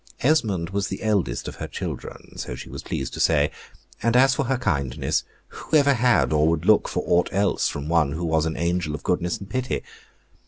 [0.21, 3.51] Esmond was the eldest of her children, so she was pleased to say;
[4.01, 7.87] and as for her kindness, who ever had or would look for aught else from
[7.87, 9.83] one who was an angel of goodness and pity?